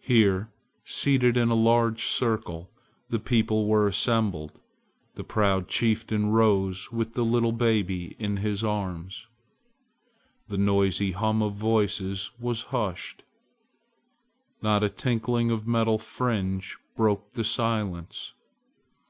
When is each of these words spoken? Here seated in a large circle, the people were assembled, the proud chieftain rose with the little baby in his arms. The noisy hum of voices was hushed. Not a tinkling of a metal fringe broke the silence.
Here 0.00 0.48
seated 0.82 1.36
in 1.36 1.50
a 1.50 1.54
large 1.54 2.04
circle, 2.04 2.70
the 3.10 3.18
people 3.18 3.66
were 3.66 3.86
assembled, 3.86 4.58
the 5.14 5.24
proud 5.24 5.68
chieftain 5.68 6.30
rose 6.30 6.90
with 6.90 7.12
the 7.12 7.22
little 7.22 7.52
baby 7.52 8.16
in 8.18 8.38
his 8.38 8.64
arms. 8.64 9.26
The 10.46 10.56
noisy 10.56 11.12
hum 11.12 11.42
of 11.42 11.52
voices 11.52 12.30
was 12.40 12.62
hushed. 12.72 13.24
Not 14.62 14.82
a 14.82 14.88
tinkling 14.88 15.50
of 15.50 15.66
a 15.66 15.70
metal 15.70 15.98
fringe 15.98 16.78
broke 16.96 17.34
the 17.34 17.44
silence. 17.44 18.32